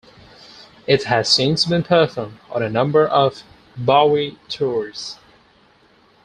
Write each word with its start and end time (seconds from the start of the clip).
It 0.87 1.03
has 1.03 1.29
since 1.31 1.65
been 1.65 1.83
performed 1.83 2.39
on 2.49 2.63
a 2.63 2.71
number 2.71 3.07
of 3.07 3.43
Bowie 3.77 4.39
tours. 4.49 5.19